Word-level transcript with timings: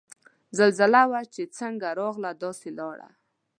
زلزله 0.57 1.01
وه 1.11 1.21
چه 1.33 1.43
څنګ 1.57 1.77
راغله 1.99 2.31
داسے 2.41 2.69
لاړه 2.77 3.09